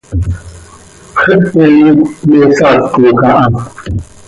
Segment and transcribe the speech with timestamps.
[1.21, 3.45] Xepe iicp me saacoj aha.